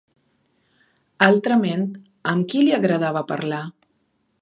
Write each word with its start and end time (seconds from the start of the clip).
Altrament, 1.27 1.85
amb 2.35 2.51
qui 2.55 2.65
li 2.67 2.77
agradava 2.83 3.27
parlar? 3.35 3.65